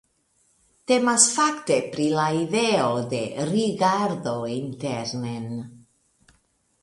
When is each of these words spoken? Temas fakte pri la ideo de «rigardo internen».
Temas 0.91 1.25
fakte 1.33 1.75
pri 1.95 2.07
la 2.13 2.23
ideo 2.37 2.87
de 3.11 3.21
«rigardo 3.51 4.35
internen». 4.53 5.55